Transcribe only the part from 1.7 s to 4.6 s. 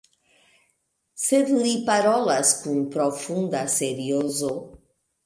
parolas kun profunda seriozo.